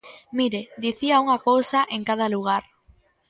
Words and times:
Mire, 0.37 0.61
dicía 0.85 1.21
unha 1.25 1.37
cousa 1.47 1.79
en 1.95 2.01
cada 2.09 2.27
lugar. 2.35 2.63